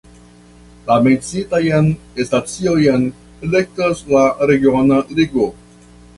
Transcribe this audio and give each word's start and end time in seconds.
La 0.85 0.95
menciitajn 1.07 1.91
staciojn 2.29 3.07
elektas 3.49 4.03
la 4.15 4.27
regiona 4.53 5.01
ligo. 5.21 5.49